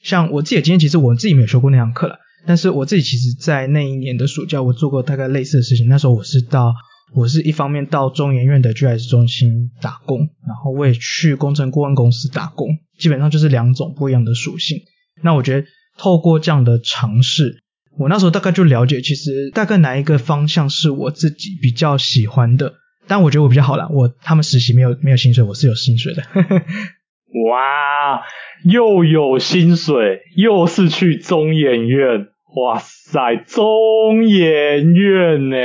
[0.03, 5.87] 像我自己的经验，其实我自己没有修过那堂课了，但是我自己其实在那一年的暑假，我做过大概类似的事情。
[5.89, 6.73] 那时候我是到，
[7.13, 12.67] 我是一方面到中研院的 GIS 中心打工，然后我也去工程顾问公司打工，
[12.99, 14.77] 基本上就是两种不一样的属性。
[15.23, 17.63] 那我觉得透过这样的尝试。
[17.99, 22.75] 我那时候大概就了解，其实大概哪一个方向是我自己比较喜欢的。
[23.07, 26.23] 但我觉得我比较好了，我他们实习没有没有薪水，我是有薪水的。
[27.49, 28.21] 哇，
[28.63, 35.55] 又有薪水，又是去中研院，哇塞，中研院呢，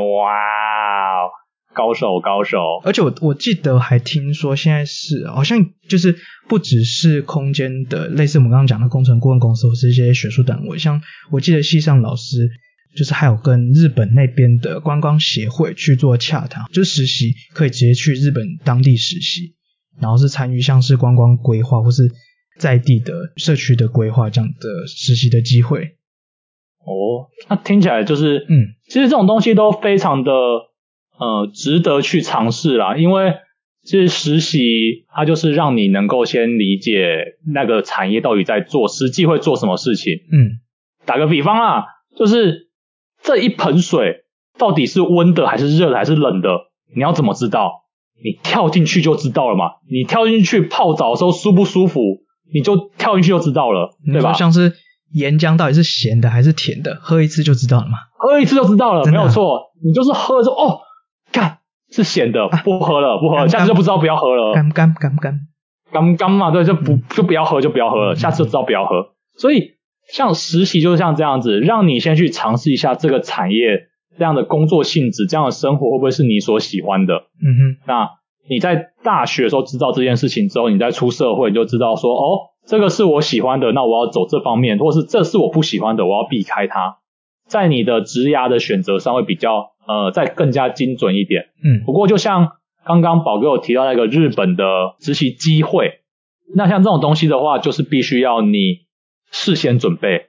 [0.00, 0.30] 哇。
[1.74, 2.58] 高手，高手！
[2.84, 5.58] 而且我我记得还听说，现在是好像
[5.88, 6.16] 就是
[6.48, 12.48] 不只是空间的，类似我们刚刚讲的工程顾问公司或是一些学术单位，像我记得系上老师
[12.96, 19.54] 就是还有跟日本那边的观光协会去做洽谈，就是实习可以直接去日本当地实习，
[20.00, 22.10] 然后是参与像是观光规划或是
[22.58, 25.96] 在地的社区的规划这样的实习的机会。
[26.86, 30.30] 哦，那听起来就是，嗯，其实这种东西都非常的。
[31.18, 33.34] 呃，值得去尝试啦，因为
[33.84, 40.14] 其实实习它就是让你能够先理解那个产业到底在做，实际会做什么事情。
[40.32, 40.58] 嗯，
[41.06, 41.84] 打个比方啊，
[42.16, 42.68] 就是
[43.22, 44.24] 这一盆水
[44.58, 46.48] 到底是温的还是热的还是冷的，
[46.96, 47.84] 你要怎么知道？
[48.22, 49.64] 你跳进去就知道了嘛。
[49.90, 52.00] 你跳进去泡澡的时候舒不舒服，
[52.52, 54.32] 你就跳进去就知道了，对吧？
[54.32, 54.72] 像是
[55.12, 57.98] 岩浆到底是咸的还是甜的，喝一次就知道了嘛。
[58.16, 59.72] 喝一次就知道了，没有错。
[59.84, 60.80] 你就是喝了之后哦。
[61.34, 61.58] 干
[61.90, 64.54] 是咸的，不喝了，不喝了，下次就不知道不要喝了。
[64.54, 65.40] 干干干干
[65.92, 69.10] 干干嘛，对，就不就不要喝，就不要喝了，下次就知道不要喝。
[69.36, 69.72] 所以
[70.12, 77.14] 像实习就是像这样子，让你先去尝试一下这个产业这样的工作性质，这样的生活会不会是你所喜欢的？
[77.14, 77.76] 嗯哼。
[77.86, 78.10] 那
[78.48, 86.96] 你在大学的时候知道这件事情之后，你再出社会你就知道说，哦，这个是我喜欢的，那我要走这方面，或是这是我不喜欢的，我要避开它。
[87.46, 89.73] 在你的职涯的选择上会比较。
[89.86, 91.46] 呃，再更加精准一点。
[91.62, 92.52] 嗯，不过就像
[92.84, 94.64] 刚刚宝哥有提到那个日本的
[95.00, 96.00] 实习机会，
[96.54, 98.86] 那像这种东西的话，就是必须要你
[99.30, 100.26] 事先准备。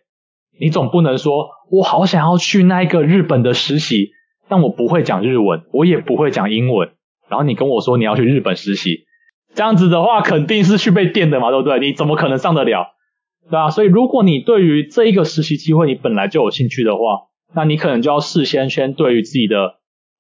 [0.58, 4.12] 你总不能说我好想要去那一个日本的实习，
[4.48, 6.92] 但我不会讲日文，我也不会讲英文，
[7.28, 9.06] 然后你跟我说你要去日本实习，
[9.54, 11.80] 这样子的话肯定是去被电的嘛，对不对？
[11.80, 12.88] 你怎么可能上得了？
[13.48, 13.70] 对吧？
[13.70, 17.02] 所以如果你对于这一个实习机会你本来就有兴趣的话，
[17.56, 19.76] 那你可能就要事先先对于自己的，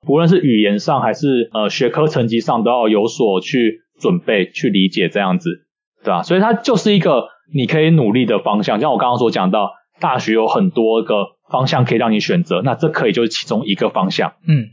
[0.05, 5.49] 不论是语言上还是呃学科成绩上，都要有所去准备、去理解这样子，
[6.03, 6.23] 对吧？
[6.23, 8.79] 所以它就是一个你可以努力的方向。
[8.79, 14.33] 像我刚刚所讲到，大学有很多个方向可以让你选择，那这可以就是其中一个方向。
[14.47, 14.69] 嗯，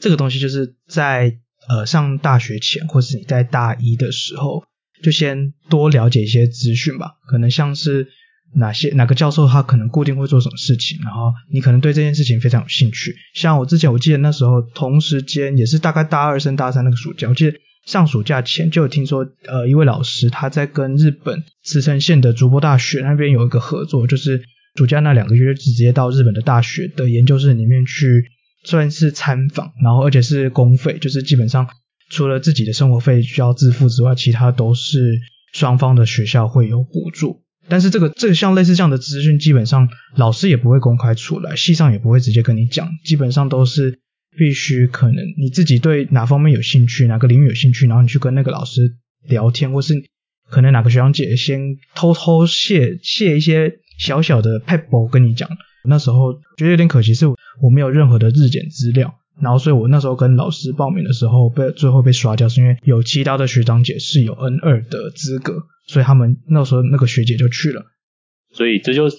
[0.00, 1.34] 这个东西就是在
[1.68, 4.64] 呃上大学前，或是你在大一的时候，
[5.02, 8.08] 就先多了解一些资讯吧，可能像是。
[8.54, 13.14] 哪些哪个教授他可能固定会做什么事情，然后你可能对这件事情非常有兴趣。
[13.34, 17.56] 像我之前我记得那时候同时间也是大概大二升大三那个暑假，我记得
[17.86, 24.42] 上暑假前就有听说，呃，一位老师他在跟日本茨城县的筑波大学那边有一个合作，就是
[24.76, 28.24] 暑假那两个月就直接到日本的大学的研究室里面去
[28.64, 31.68] 算是参访，然后而且是公费，就是基本上
[32.10, 35.20] 除了自己的生活费需要自付之外，其他都是
[35.52, 37.45] 双方的学校会有补助。
[37.68, 44.00] 但是这个这个像类似这样的资讯，基本上老师也不会公开出来，系上也不会直接跟你讲，基本上都是
[44.36, 48.96] 必须可能你自己对哪方面有兴趣，哪个领域有兴趣，然后你去跟那个老师
[49.28, 49.94] 聊天，或是
[50.48, 55.48] 可能哪个学长姐先偷偷泄泄一些小小的撇步跟你讲。
[55.88, 65.52] 那时候觉得有点可惜，是我没有任何的日检资料，然后所以我那时候跟老师报名的时候被最后被刷掉，是因为有其他的学长姐是有 N 二的资格。
[65.88, 67.80] 所以他们那时候那个学姐就去了，
[68.50, 69.18] 所以这就是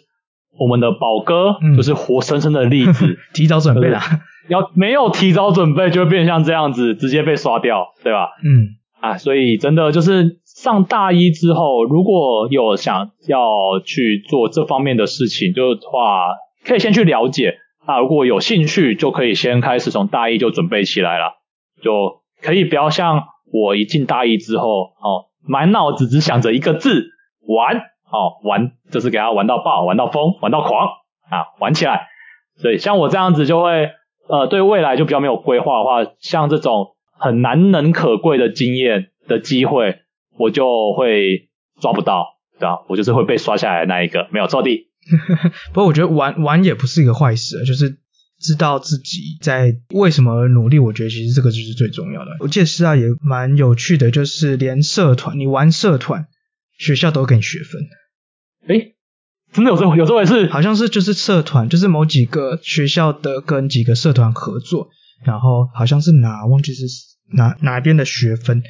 [0.59, 3.05] 我们的宝哥，就是活生生的例子。
[3.05, 4.01] 嗯、 提早准备了，
[4.49, 8.27] 要没有提早准备，就会变成像这样子，直接被刷掉，对吧？
[8.43, 17.55] 嗯，啊，所以真的就是上大一之后，如果有想要去做这方面的事情，就的话可以先去了解。
[17.87, 21.37] 啊，如果有兴趣，就可以先开始从大一就准备起来了，
[21.81, 24.67] 就可以不要像我一进大一之后
[25.01, 25.25] 哦。
[25.49, 27.05] 满脑子只想着一个字
[27.47, 30.85] 玩哦，玩就是给他玩到爆，玩到疯，玩到狂
[31.29, 32.07] 啊，玩起来。
[32.57, 33.91] 所以像我这样子就会
[34.27, 39.99] 呃，对未来就比较没有规划的话，像这种很难能可贵的经验的机会，
[40.37, 41.47] 我就会
[41.79, 42.83] 抓不到，对吧？
[42.89, 44.86] 我就是会被刷下来的那一个，没有错的。
[45.73, 47.99] 不过我觉得玩玩也不是一个坏事，就是。
[48.39, 52.37] 知道自己在为什么而努力，我觉得其实这个就是最重要的。
[52.39, 56.27] 我记得师大也蛮有趣的，就是连社团，你玩社团，
[56.77, 57.81] 学校都给你学分。
[58.67, 58.95] 诶，
[59.51, 60.45] 真的有这有这回事？
[60.49, 64.89] 好像是就是社团，就是某几个学校的跟几个社团合作，
[65.25, 66.85] 然后好像是哪忘记是
[67.33, 68.61] 哪哪边的学分，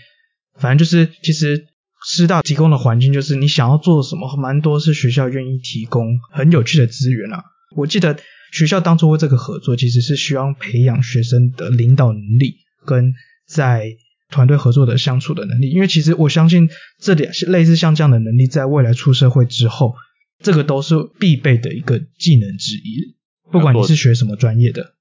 [0.58, 1.68] 反正就是其实
[2.08, 7.44] 师大提供的环境就是你想要做什么，蛮多是学校愿意提供很有趣的资源啊。
[7.76, 8.18] 我记得。
[8.50, 13.14] 学校当初为这个合作，其实是希望培养学生的领导能力跟
[13.46, 13.98] 在
[14.30, 15.70] 团队合作的相处的能力。
[15.70, 19.96] 因为其实我相信这点类似像这样的能力，在未来出社会之后，
[20.42, 23.18] 这个都是必备的一个技能之一。
[23.52, 24.94] 不管你是学什么专业的，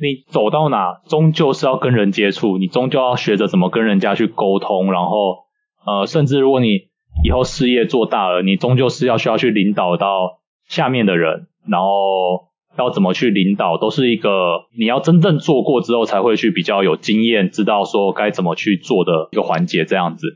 [0.00, 4.92] 你走到哪，终究是要跟人接触，你终究要学着怎么跟人家去沟通。
[4.92, 5.43] 然后，
[5.86, 6.88] 呃，甚至如果你
[7.24, 11.48] 以后事业做大了，你终究是要需要去领导到下面的人。
[11.66, 20.26] 然后要怎么去领导，都是一个你要真正做过之后才会去比较有经验，知道说该怎么去做的一个环节，这样子。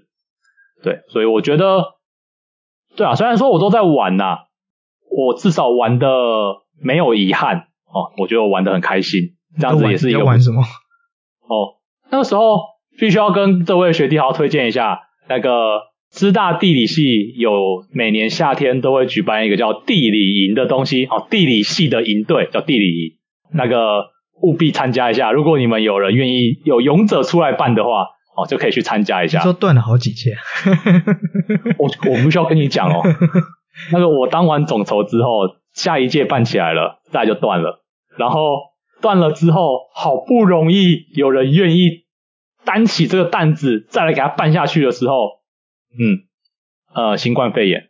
[0.83, 1.85] 对，所以我觉得，
[2.97, 4.39] 对啊，虽然说我都在玩呐、啊，
[5.11, 6.09] 我至少玩的
[6.81, 10.21] 没有遗憾哦，我觉得我玩的很开心，这样子也是一个。
[10.21, 10.63] 玩，玩什么？
[10.63, 11.77] 哦，
[12.11, 12.59] 那个时候
[12.99, 15.89] 必须要跟这位学弟好好推荐一下那个。
[16.11, 23.13] 师大地理系有每年夏天都会举办一个叫地理营的东西，哦，地理系的营队叫地理营，
[23.53, 24.07] 那个
[24.41, 25.33] 务必参加一下。
[25.33, 28.07] 如果你们有人愿意，有勇者出来办的话，
[28.39, 29.41] 哦，就可以去参加一下。
[29.41, 30.31] 说断了好几届，
[31.77, 33.03] 我我不需要跟你讲哦。
[33.93, 37.85] 那个我当完总筹之后，下一届办起来了，再来就断了。
[38.17, 38.41] 然后
[39.03, 42.07] 断了之后，好不容易有人愿意
[42.69, 45.39] 担起这个担子，再来给他办下去的时候。
[45.99, 46.21] 嗯，
[46.95, 47.89] 呃，新冠肺炎，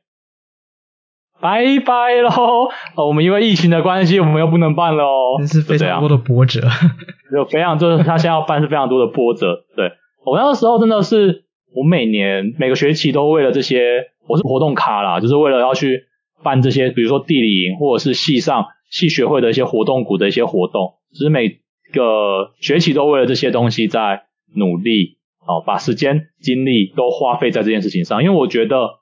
[1.40, 2.68] 拜拜喽！
[3.08, 5.36] 我们因为疫情的关系，我们又不能办了哦。
[5.40, 6.60] 这是非常多的波折，
[7.34, 9.64] 有非常就是他现在要办是非常多的波折。
[9.74, 9.90] 对，
[10.24, 16.04] 我那个时候真的是，我每年每个学期都为了这些，我是活动咖啦，就是为了要去
[16.44, 21.58] 办这些，比如说地理营或者是系上系学会的一些活动股的一些活动，就是每
[21.92, 25.18] 个学期都为了这些东西在努力。
[25.46, 28.98] 哦，把时间精力都花费在这件事情上，因为我觉得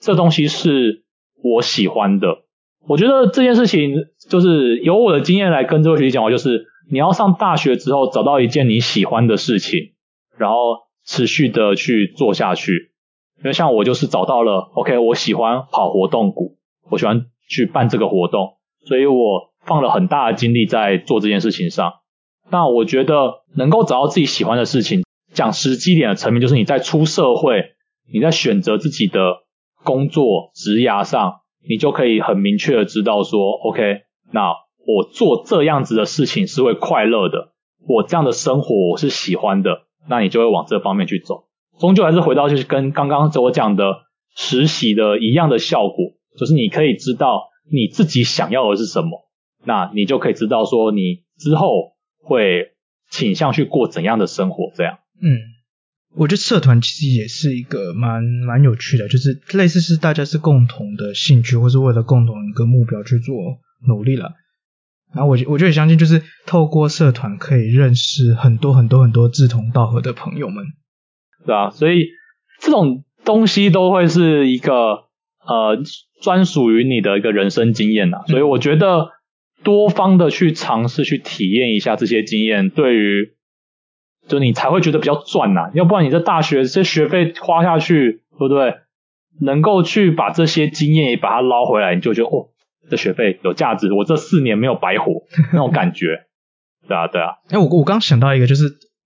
[0.00, 1.02] 这东西是
[1.42, 2.44] 我喜欢的。
[2.86, 3.96] 我觉得这件事情
[4.30, 9.94] 就是由我的经验来跟这位学弟讲话，就是你要上大学之后找到一件你喜欢的事情，
[10.36, 10.56] 然后
[11.04, 12.92] 持续的去做下去。
[13.38, 16.58] 因为像我就是找到了，OK，我喜欢跑活动股，
[16.92, 21.94] 我喜欢去办这个活动，所以我放了很大的精力在做这件事情上。
[22.50, 25.02] 那我觉得能够找到自己喜欢的事情。
[25.34, 27.74] 讲实际点的层面，就是你在出社会，
[28.12, 29.36] 你在选择自己的
[29.84, 34.00] 工作职涯上，你就可以很明确的知道说，OK，
[34.32, 34.54] 那
[34.86, 37.52] 我做这样子的事情是会快乐的，
[37.86, 41.44] 我这样的生活我是喜欢的，那你就会往这方面去走。
[41.78, 43.98] 终究还是回到就是跟刚刚我讲的
[44.34, 45.96] 实习的一样的效果，
[46.38, 49.28] 就是你可以知道你自己想要的是什么，
[49.64, 51.92] 那你就可以知道说你之后
[52.28, 52.72] 会
[53.10, 54.98] 倾向去过怎样的生活，这样。
[55.22, 55.40] 嗯，
[56.14, 63.34] 我觉得社团其实也是一个蛮蛮有趣的，就是类似是大家是共同的兴趣，或是为了共同一个目标去做
[63.86, 64.34] 努力了。
[65.14, 70.66] 然后我我就也相信，就是透过社团可以认识很多很多很多志同道合的朋友们。
[71.46, 72.08] 对啊，所以
[72.60, 74.72] 这种东西都会是一个
[75.46, 75.82] 呃
[76.22, 78.18] 专属于你的一个人生经验呐。
[78.26, 79.12] 所以我觉得
[79.68, 83.34] 多方的去尝试去体验一下这些经验，对于
[84.26, 85.70] 就你才会觉得比较赚呐。
[85.74, 88.74] 要不然你这大学这学费花下去，对不对？
[89.42, 92.48] 能够去把这些经验也把它捞回来，你就觉得哦。
[92.90, 95.12] 这学费有价值，我这四年没有白活
[95.52, 96.06] 那种感觉，
[96.88, 97.32] 对啊对啊。
[97.50, 98.64] 哎，我我刚想到一个，就是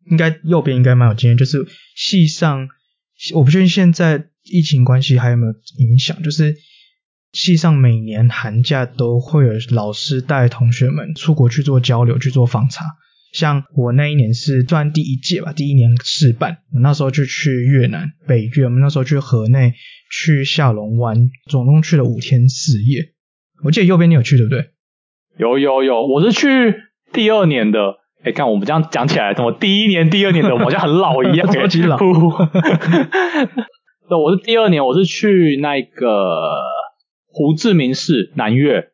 [0.08, 2.68] 应该右边应该蛮有经验，就是系上，
[3.34, 6.54] 我不确定现在疫情关系还有没有影响，就是
[7.32, 12.84] 系上每年寒假都会有老师带同学们出国去做交流，去做访查。
[13.32, 19.72] 像我那一年是算第一届吧，第一年试办，我那时候就去越南北越，我们那时候去河内，
[20.10, 23.12] 去下龙湾，总共去了五天四夜。
[23.64, 24.66] 我记得右边你有去对不对？
[25.38, 26.74] 有有有，我是去
[27.12, 27.96] 第二年的。
[28.22, 31.96] 哎，看我们这样讲起来，怎么第一年、第二年的我好像很老一样， 超级老。
[34.08, 36.06] 对，我是第二年，我是去那个
[37.32, 38.88] 胡志明市南越。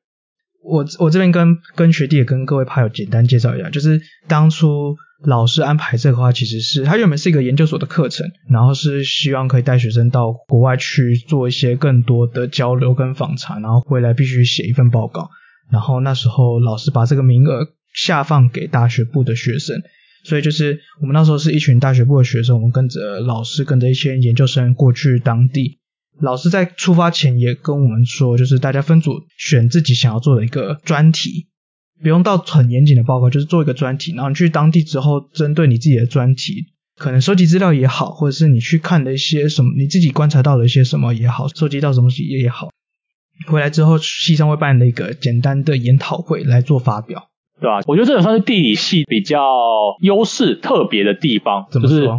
[0.63, 4.97] 我我这边跟跟学弟也跟各位趴友简单介绍一下，就是当初。
[5.25, 15.29] 老师安排这个话，其实是他原本是一个研究所的课程，然后是希望可以带学生到国外去做一些更多的交流跟访查，然后回来必须写一份报告。
[15.73, 19.83] 然后那时候老师把这个名额下放给大学部的学生，
[20.23, 25.78] 所以就是我们那时候是一群大学部的学生，我们跟着老师跟着一些研究生过去当地。
[26.21, 31.49] 老师在出发前也跟我们说，就是大家分组选自己想要做的一个专题。
[32.01, 36.67] 不用到很严谨的报告，就是做一个专题，然后你去当地之后，针对你自己的专题，
[36.97, 42.71] 可能收集资料也好，或者是你去看的一些什么，你自己观察到的一些什么也好，收集到什么也好，
[43.49, 47.81] 回来之后系上会办的一个简单的研讨会来做发表，对吧？
[47.89, 49.41] 我觉得这也算是地理系比较
[50.01, 51.99] 优势特别的地方，怎么说？
[51.99, 52.11] 就是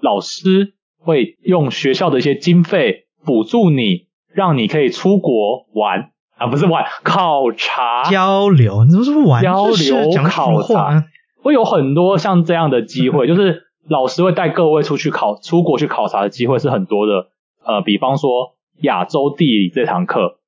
[0.00, 6.10] 老师会用学校的一些经费补助你，让你可以出国玩。
[6.38, 9.42] 啊，不是玩，考察交流，你怎么说玩？
[9.42, 11.04] 交流考察，
[11.40, 17.28] 会有很多像这样的机会， 就是老师会带各位出去考，出国去考察的机会是很多的。
[17.64, 20.38] 呃，比方说亚洲地理这堂课，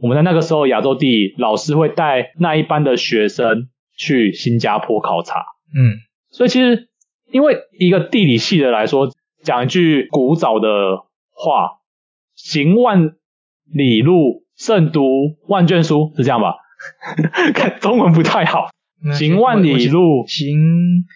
[0.00, 5.40] 我们在那个时候亚洲地理老师会带那一班的学生去新加坡考察。
[5.74, 5.98] 嗯，
[6.30, 6.90] 所以其实
[7.32, 9.10] 因为一个地理系的来说，
[9.42, 10.98] 讲一句古早的
[11.32, 11.79] 话，
[12.44, 13.12] 行万
[13.72, 14.44] 里路。
[14.56, 15.00] 胜读
[15.48, 16.56] 万卷书是这样吧？
[17.54, 18.68] 看中文不太好。
[19.14, 21.06] 行万里路，行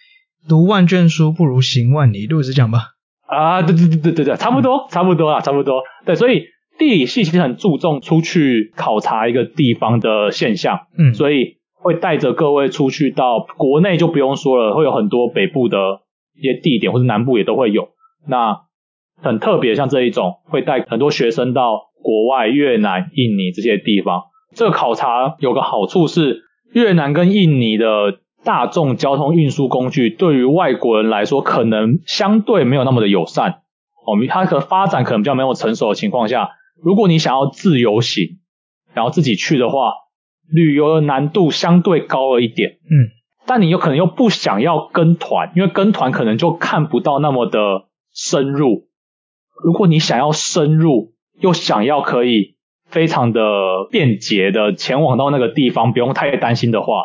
[0.48, 2.92] 读万卷书不如行万里路是这样吧？
[3.26, 5.82] 啊，对对对对对对，差不多，差不多啦，差不多。
[6.06, 6.44] 对，所以
[6.78, 15.76] 地理系其实很注重出去考察一个地方的现象，嗯，所以会带着各位出去到国内就不用说了，会有很多北部的
[16.34, 17.90] 一些地点，或者南部也都会有。
[18.26, 18.62] 那
[19.24, 21.90] 很特别，像这一种会带很多学生到。
[22.04, 33.62] 国外越南、印尼这些地方，这个考察有个好处是，越南跟印尼的大众交通运输工具对于外国人来说，可能相对没有那么的友善。
[34.04, 36.50] 哦，它可发展可能比较没有成熟的情况下，
[36.82, 38.40] 如果你想要自由行，
[38.92, 39.94] 然后自己去的话，
[40.52, 42.72] 旅游的难度相对高了一点。
[42.72, 43.16] 嗯，
[43.46, 48.88] 但你有可能又不想要跟团，因为跟团可能就看不到那么的深入。
[49.62, 53.40] 如果你想要深入，又想要可以非常的
[53.90, 57.02] 便捷的前往到那个地方，不用太担心的话，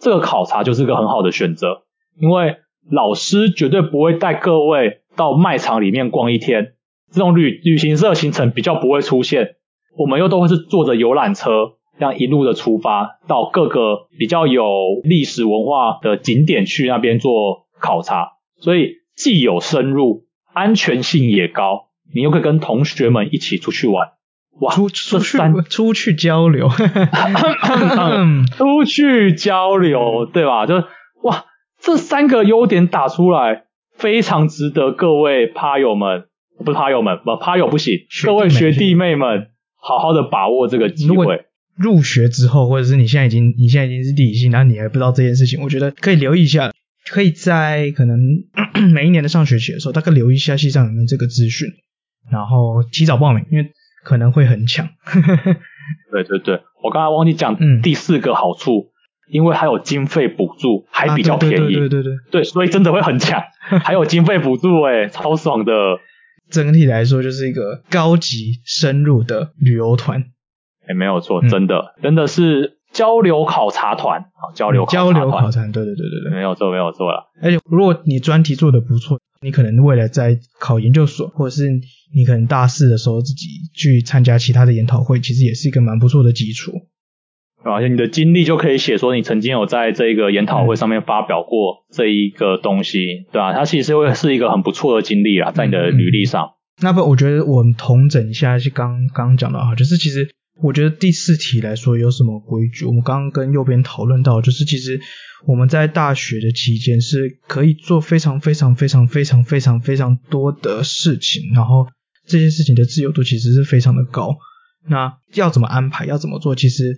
[0.00, 1.82] 这个考察就是个很好的选择。
[2.18, 2.56] 因为
[2.90, 6.74] 老师绝对不会带各位到卖场里面逛一天，
[7.10, 9.56] 这种旅旅行社行程比较不会出现。
[9.96, 14.64] 我们又都会是坐着游览车，这样一路的出发到各个比较有
[15.04, 21.88] 历史文化的景点去那边做考察，所以既有深入，安全性也高。
[22.14, 24.10] 你又可以跟同学们一起出去玩，
[24.60, 25.38] 哇，出出去
[25.68, 26.68] 出去交流，
[28.56, 30.66] 出去交流，对吧？
[30.66, 30.84] 就
[31.22, 31.46] 哇，
[31.80, 33.64] 这三个优点打出来，
[33.96, 36.24] 非常值得各位趴友们，
[36.64, 37.94] 不是趴友们，不趴友不行，
[38.24, 41.46] 各位学弟妹们，好好的把握这个机会。
[41.74, 46.70] 入学之后，或者是你现在已经你现在已经是地理系，然后你还不知道这件事情，我觉得可以留意一下，
[47.10, 48.18] 可以在可能
[48.92, 51.68] 每一年的上学期的时候，大概留意一下系上有没有这个资讯。
[52.30, 53.72] 然后提早报名，因为
[54.04, 54.88] 可能会很抢。
[56.12, 58.90] 对对对，我刚才忘记讲第四个好处，
[59.28, 61.54] 嗯、因为还有经费补助，还比较便宜。
[61.54, 62.12] 啊、对，对，对对对对。
[62.30, 63.42] 对，所以真的会很抢，
[63.82, 65.72] 还有经费补助，哎超爽的。
[66.50, 70.24] 整体来说，就是一个高级深入的旅游团。
[70.86, 77.30] 哎没有错，真的，嗯、真的是交流考察团啊，交流交流考察，对对对对对，没有错没有错了。
[77.40, 81.68] 而且如果你专题做的不错，你可能未来在考研究所，或者是
[82.14, 86.72] 你可能大四的时候自己去参加其他的研讨会，其实也是一个蛮不错的基础。
[87.64, 93.52] 而且你的经历就可以写说你曾经有在这个研讨会上面发表过这一个东西，嗯、对吧、啊？
[93.52, 96.44] 它其实会是一个很不错的经历啦，在你的履历上。
[96.44, 100.30] 嗯、那不，我觉得我们统整一下，是刚刚讲的哈，就是其实。
[100.60, 102.84] 我觉得第四题来说有什么规矩？
[102.84, 105.00] 我们刚刚跟右边讨论到，就是其实
[105.46, 111.86] 我们在大学的期间是可以做非常非常非常非常非常非常多的事情，然后
[112.26, 114.36] 这些事情的自由度其实是非常的高。
[114.88, 116.96] 那要怎么安排，要怎么做，其实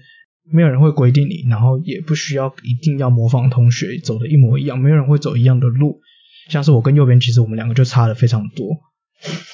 [0.50, 6.00] 没有人会规定你，然后也不需要一定要模仿同学走的一模一样，没有人会走一样的路。
[6.50, 8.66] 像是我跟右边，其实我们两个就差的非常多。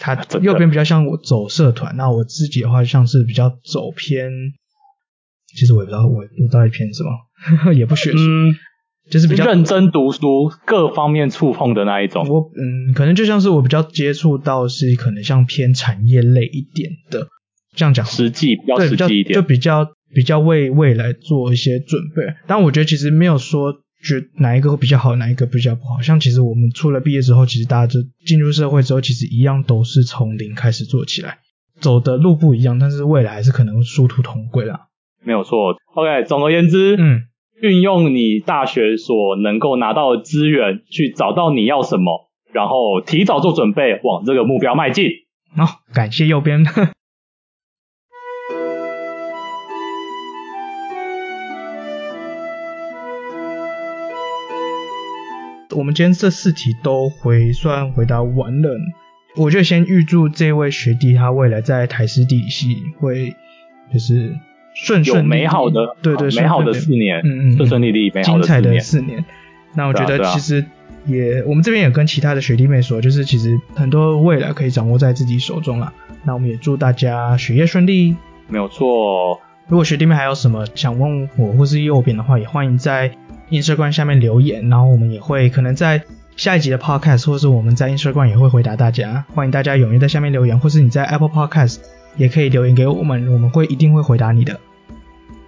[0.01, 4.31] 他右边比较像我走社团，那我自己的话像是比较走偏，
[5.57, 8.55] 其实我也不知道我我到底偏什么， 也不学术，嗯、
[9.11, 12.27] 就是比较认真读书，各方面触碰的那一种。
[12.29, 17.29] 我嗯，可能就像是我比较接触到是可能像偏产业类一点的，
[17.77, 22.23] 这样讲实际比较实际一点，就比较比较为未来做一些准备。
[22.47, 23.75] 但我觉得其实没有说。
[24.03, 26.01] 觉得哪一个会比较好，哪一个比较不好？
[26.01, 31.39] 像其实我们出了毕业之后，其实大家就进入社会之后，其实一样都是从零开始做起来，
[31.81, 34.89] 走的路不一样，但是未来还是可能殊途同归啦。
[35.23, 35.77] 没有错。
[35.95, 37.25] OK，总而言之，嗯，
[37.61, 45.11] 运用你大学所能够拿到的资源，去找到你要什么，然后提早做准备，往这个目标迈进。
[45.55, 46.65] 好、哦，感谢右边。
[55.73, 58.77] 我们今天这四题都回算回答完了，
[59.37, 63.35] 我就先预祝这位学弟他未来在台师地理系会
[63.93, 64.35] 就是
[64.75, 69.25] 顺顺美好的对对美好的四年，嗯嗯顺顺利利美好的精彩的四年。
[69.75, 70.65] 那我觉得其实
[71.07, 75.93] 也、我们这边也跟其他的学弟妹说，就是其实很多未来可以掌握在自己手中啊。
[76.25, 78.17] 那我们也祝大家学业顺利，
[78.49, 79.41] 没有错。
[79.69, 83.13] 如果学弟妹还有什么想问我或是右边的话，也欢迎在。
[83.51, 86.03] Instagram 下面留言，然后我们也会可能在
[86.37, 89.25] 下一集的 Podcast，或是我们在 Instagram 也会回答大家。
[89.35, 91.79] 欢迎大家踊跃在下面留言，或是你在 Apple Podcast
[92.17, 94.59] 也可以留言给我们，我们会一定会回答你的。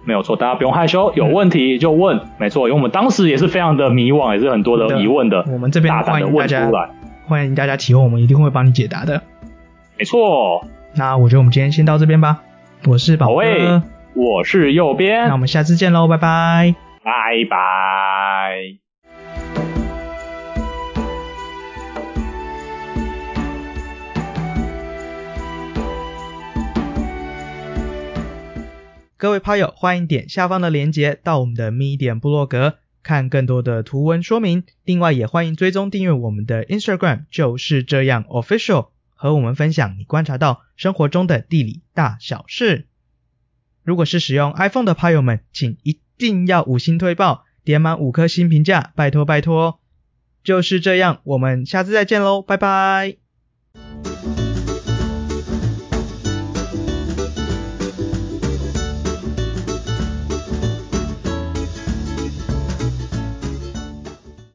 [0.05, 2.17] 没有错，大家不用害羞，有问题就问。
[2.17, 5.45] 嗯、没错，因为我们当时也是非常的迷惘，也是很多的疑问的。
[5.47, 6.69] 我们这边欢迎大家，
[7.25, 9.21] 欢迎大家提问，我们一定会帮你解答的。
[9.97, 12.41] 没错，那我觉得我们今天先到这边吧。
[12.85, 13.83] 我是宝哥，
[14.13, 16.82] 我是右边，那我们下次见喽，拜拜。
[17.03, 17.11] 拜
[17.49, 18.77] 拜。
[29.17, 34.63] 各位趴友，欢迎点下方的链接到我们的 Medium 部落格，看更多的图文说明。
[34.83, 42.87] 另外，也欢迎追踪订阅我们的 Instagram，就是这样 Official，和我们分享你观察到生活中的地理大小事。
[43.81, 47.43] 如果是使用 iPhone 的趴友们，请一定要五星推爆。
[47.65, 49.79] 点满五颗星评价，拜托拜托，
[50.43, 53.22] 就是这样，我们下次再见喽，拜拜。